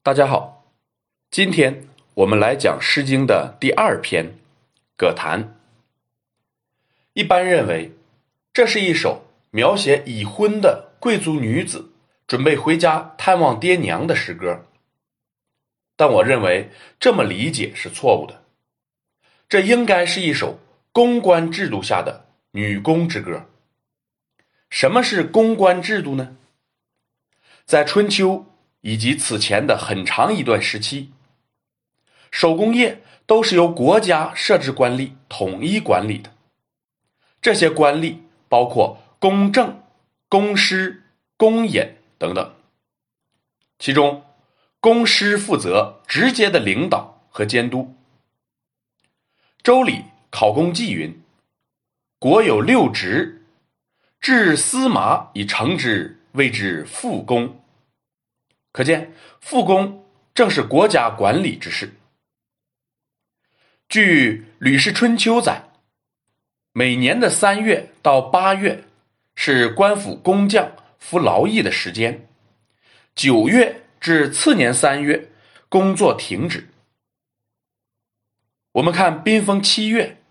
[0.00, 0.64] 大家好，
[1.28, 4.26] 今天我们来讲《诗经》的第二篇
[4.96, 5.44] 《葛谭》。
[7.12, 7.92] 一般认为，
[8.52, 11.90] 这是一首描写已婚的贵族女子
[12.26, 14.64] 准备回家探望爹娘的诗歌。
[15.96, 18.44] 但我认为这么理解是错误的，
[19.48, 20.60] 这应该是一首
[20.92, 23.50] 公关制度下的女工之歌。
[24.70, 26.36] 什么是公关制度呢？
[27.66, 28.46] 在春秋。
[28.88, 31.10] 以及此前的很长一段时期，
[32.30, 36.32] 手工业都是由国家设置官吏统一管理的。
[37.42, 38.16] 这些官吏
[38.48, 39.82] 包括公正、
[40.30, 41.02] 公师、
[41.36, 42.54] 公演等等。
[43.78, 44.24] 其中，
[44.80, 47.94] 公师负责直接的领导和监督。
[49.62, 51.22] 周礼考公记云
[52.18, 53.44] ：“国有六职，
[54.18, 57.54] 治司马以成之，谓之副公。”
[58.70, 61.94] 可见，复工正是国家管理之事。
[63.88, 65.70] 据《吕氏春秋》载，
[66.72, 68.84] 每年的三月到八月
[69.34, 72.28] 是官府工匠服劳役的时间，
[73.14, 75.32] 九月至次年三月
[75.68, 76.68] 工作停止。
[78.72, 80.22] 我们看宾风七月，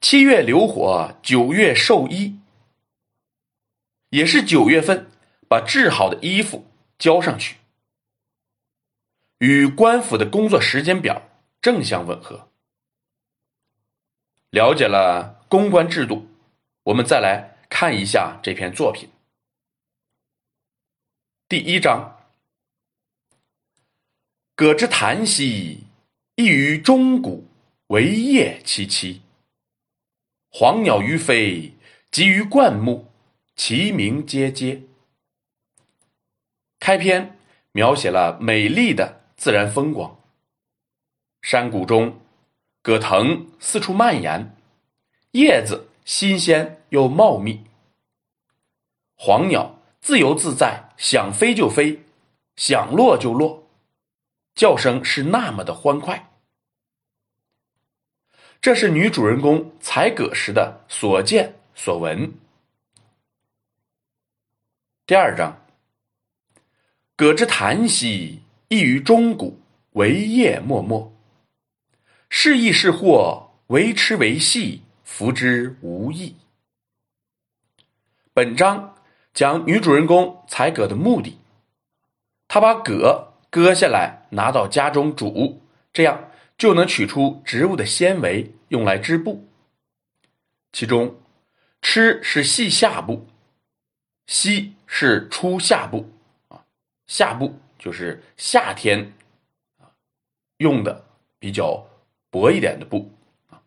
[0.00, 2.38] 七月流火，九月授衣，
[4.10, 5.10] 也是九月份
[5.48, 6.71] 把制好的衣服。
[7.02, 7.56] 交上去，
[9.38, 11.20] 与官府的工作时间表
[11.60, 12.48] 正相吻合。
[14.50, 16.28] 了解了公关制度，
[16.84, 19.08] 我们再来看一下这篇作品。
[21.48, 22.22] 第一章：
[24.54, 25.80] 葛之檀兮，
[26.36, 27.48] 异于钟鼓，
[27.88, 29.18] 惟叶萋萋。
[30.50, 31.74] 黄鸟于飞，
[32.12, 33.10] 集于灌木，
[33.56, 34.84] 其鸣喈喈。
[36.82, 37.38] 开篇
[37.70, 40.18] 描写了美丽的自然风光。
[41.40, 42.20] 山谷中，
[42.82, 44.56] 葛藤四处蔓延，
[45.30, 47.62] 叶子新鲜又茂密。
[49.14, 52.02] 黄鸟自由自在，想飞就飞，
[52.56, 53.64] 想落就落，
[54.56, 56.32] 叫声是那么的欢快。
[58.60, 62.34] 这是女主人公采葛时的所见所闻。
[65.06, 65.61] 第二章。
[67.14, 69.60] 葛之檀兮，异于钟鼓，
[69.92, 71.12] 惟叶脉脉。
[72.30, 76.34] 是益是祸，惟痴为戏，弗之无益。
[78.32, 78.96] 本章
[79.34, 81.36] 讲女主人公采葛的目的，
[82.48, 85.60] 她把葛割下来拿到家中煮，
[85.92, 89.46] 这样就能取出植物的纤维，用来织布。
[90.72, 91.20] 其中，
[91.82, 93.26] 吃是细下部，
[94.26, 96.10] 吸是出下部。
[97.12, 99.12] 下部就是夏天
[99.78, 99.84] 啊
[100.56, 101.04] 用的
[101.38, 101.86] 比较
[102.30, 103.12] 薄一点的布
[103.50, 103.60] 啊，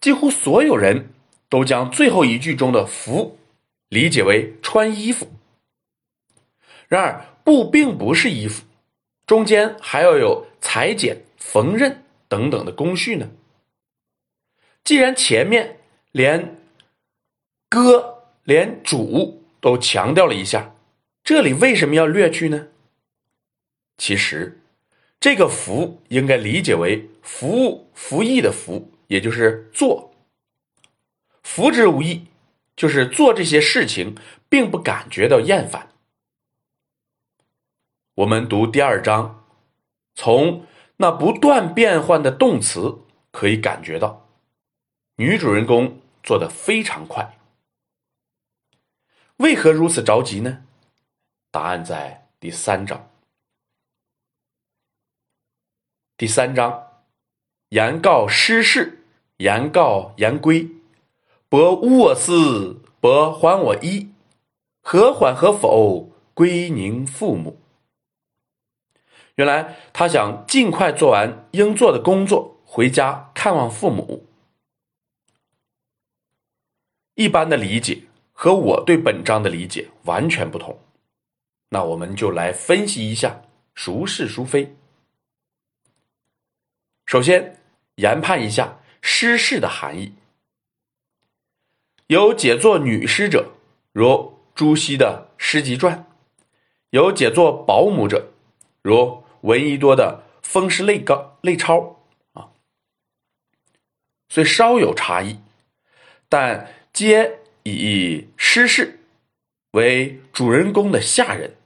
[0.00, 1.12] 几乎所有人
[1.48, 3.36] 都将最后一句中的“服”
[3.90, 5.26] 理解为穿衣服。
[6.86, 8.64] 然而，布并不是衣服，
[9.26, 11.96] 中间还要有裁剪、缝纫
[12.28, 13.28] 等等的工序呢。
[14.84, 15.80] 既然前面
[16.12, 16.56] 连
[17.68, 20.72] 割、连煮都强调了一下。
[21.30, 22.70] 这里为什么要略去呢？
[23.96, 24.60] 其实，
[25.20, 30.12] 这个“服”应该理解为服务、服役的“服”，也就是做。
[31.44, 32.26] 服之无益，
[32.74, 34.16] 就是做这些事情
[34.48, 35.92] 并不感觉到厌烦。
[38.16, 39.46] 我们读第二章，
[40.16, 40.66] 从
[40.96, 44.28] 那不断变换的动词可以感觉到，
[45.14, 47.38] 女主人公做的非常快。
[49.36, 50.64] 为何如此着急呢？
[51.50, 53.10] 答案在第三章。
[56.16, 57.02] 第三章，
[57.70, 59.04] 言告失事，
[59.38, 60.68] 言告言归。
[61.48, 64.12] 伯吾我思，伯还我衣。
[64.80, 66.12] 何缓何否？
[66.34, 67.58] 归宁父母。
[69.34, 74.26] 原来他想尽快做完应做的工作，回家看望父母。
[77.14, 80.78] 一般的理解和我对本章的理解完全不同。
[81.70, 83.42] 那我们就来分析一下
[83.74, 84.76] 孰是孰非。
[87.06, 87.60] 首先，
[87.94, 90.14] 研判一下诗事的含义。
[92.08, 93.52] 有解作女诗者，
[93.92, 95.98] 如朱熹的《诗集传》；
[96.90, 98.32] 有解作保姆者，
[98.82, 101.78] 如闻一多的《风湿类纲类钞》
[102.40, 102.50] 啊。
[104.28, 105.40] 虽稍有差异，
[106.28, 108.98] 但皆以诗事
[109.70, 111.56] 为主人公的下人。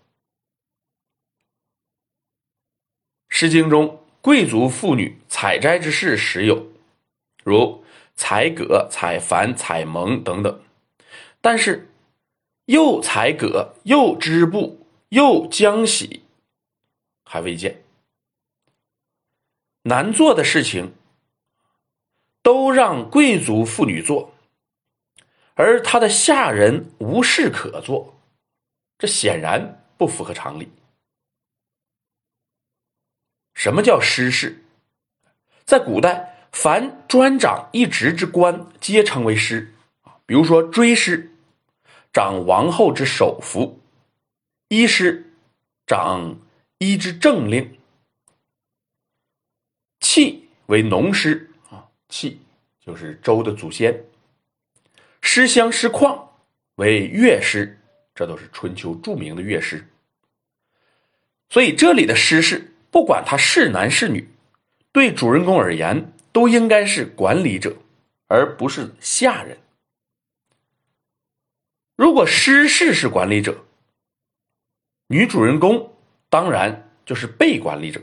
[3.45, 6.67] 诗经》中贵族妇女采摘之事时有，
[7.45, 7.85] 如
[8.17, 10.63] 采葛、采矾、采蒙等等。
[11.43, 11.91] 但是，
[12.65, 16.23] 又采葛，又织布，又浆洗，
[17.23, 17.83] 还未见。
[19.83, 20.95] 难做的事情，
[22.41, 24.33] 都让贵族妇女做，
[25.53, 28.15] 而他的下人无事可做，
[28.97, 30.67] 这显然不符合常理。
[33.65, 34.63] 什么叫师事？
[35.65, 39.73] 在古代，凡专掌一职之官，皆称为师。
[40.27, 41.31] 比如说追师。
[42.13, 43.81] 掌王后之首服，
[44.69, 45.33] 医师
[45.87, 46.39] 掌
[46.77, 47.79] 医之政令，
[49.99, 52.39] 契为农师啊，契
[52.79, 54.05] 就是周的祖先。
[55.23, 56.29] 师乡师旷
[56.75, 57.81] 为乐师，
[58.15, 59.89] 这都是春秋著名的乐师。
[61.49, 64.29] 所以这里的师事，不管他是男是女，
[64.93, 67.75] 对主人公而言，都应该是管理者，
[68.29, 69.59] 而不是下人。
[71.97, 73.65] 如果师事是管理者，
[75.09, 75.93] 女主人公
[76.29, 78.01] 当然就是被管理者，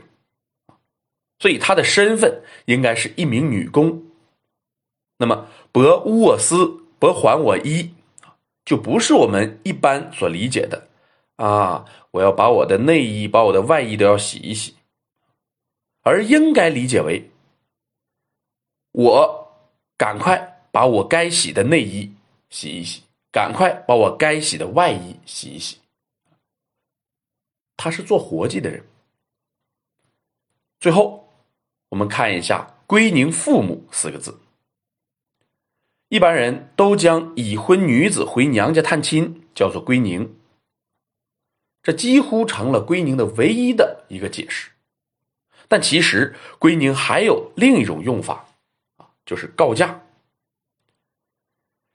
[1.38, 4.04] 所以她的身份应该是一名女工。
[5.16, 6.66] 那么“伯污我丝，
[6.98, 7.94] 伯还我衣”，
[8.66, 10.86] 就不是我们一般所理解的
[11.36, 11.86] 啊！
[12.10, 14.76] 我要把我的内衣、把我的外衣都要洗一洗，
[16.02, 17.30] 而应该理解为
[18.92, 19.52] 我
[19.96, 22.14] 赶快把我该洗的内衣
[22.50, 23.02] 洗一洗。
[23.32, 25.78] 赶快把我该洗的外衣洗一洗。
[27.78, 28.84] 他是做活计的人。
[30.78, 31.32] 最后，
[31.88, 34.38] 我们看一下“归宁父母”四个字。
[36.10, 40.36] 一般人都将已婚女子回娘家探亲叫做“归宁”，
[41.82, 44.71] 这几乎成了归宁的唯一的一个解释。
[45.72, 48.44] 但其实“归宁”还有另一种用法，
[48.98, 49.88] 啊，就是告假。《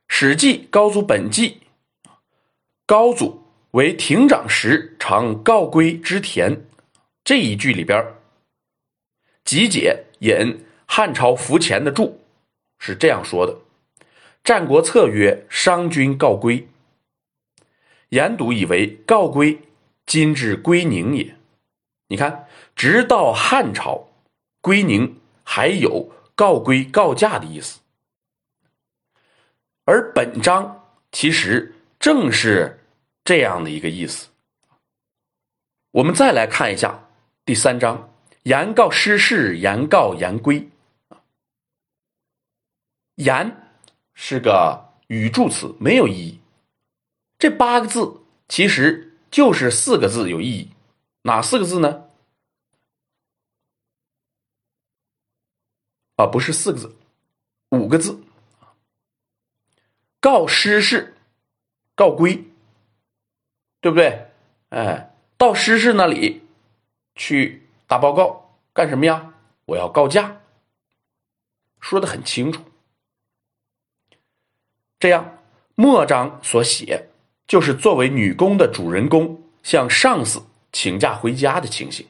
[0.07, 1.59] 史记·高祖本纪》，
[2.87, 3.43] 高祖
[3.73, 6.65] 为亭长时，常告归之田。
[7.23, 8.03] 这一句里边，
[9.45, 12.19] 集解引汉朝伏前的注
[12.79, 13.53] 是这样说的
[14.43, 16.67] ：“《战国策》曰：‘商君告归。’
[18.09, 19.61] 严笃以为告归，
[20.07, 21.35] 今之归宁也。
[22.07, 24.07] 你看，直到汉朝，
[24.61, 27.79] 归宁还有告归、告假的意思。”
[29.85, 32.83] 而本章其实正是
[33.23, 34.27] 这样的一个意思。
[35.91, 37.07] 我们再来看一下
[37.45, 38.09] 第三章
[38.43, 40.69] ：“言告失事，言告言归。”
[43.15, 43.55] 言
[44.13, 46.39] 是个语助词，没有意义。
[47.39, 50.69] 这八个字其实就是四个字有意义，
[51.27, 52.07] 哪四个字呢？
[56.15, 56.95] 啊，不是四个字，
[57.71, 58.23] 五个字。
[60.21, 61.17] 告失事，
[61.95, 62.45] 告归，
[63.81, 64.31] 对不对？
[64.69, 66.47] 哎，到失事那里
[67.15, 69.33] 去打报告干什么呀？
[69.65, 70.41] 我要告假，
[71.81, 72.63] 说的很清楚。
[74.97, 75.43] 这样，
[75.75, 77.09] 末章所写
[77.45, 80.41] 就是作为女工的主人公向上司
[80.79, 82.05] 请假回家的情形。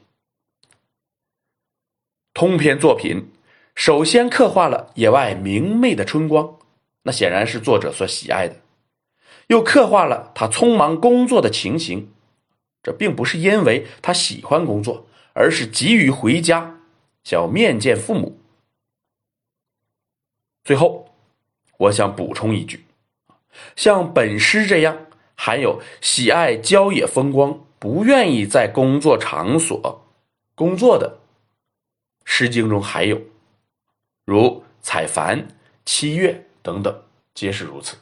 [2.34, 3.32] 通篇作品
[3.76, 6.60] 首先刻画了野外明媚的春光。
[7.04, 8.58] 那显然是作者所喜爱的，
[9.48, 12.12] 又刻画了他匆忙工作的情形。
[12.84, 16.82] 这并不是因为他喜欢工作，而是急于回家，
[17.24, 18.38] 想要面见父母。
[20.66, 21.16] 最后，
[21.78, 22.86] 我想补充一句：
[23.78, 25.06] 像本诗这样
[25.36, 30.06] 含有喜爱郊野风光、不愿意在工作场所
[30.56, 31.20] 工作的，
[32.26, 33.22] 《诗经》中还有，
[34.26, 35.46] 如采矾、
[35.86, 36.44] 七月。
[36.64, 37.04] 等等，
[37.34, 37.96] 皆是如此。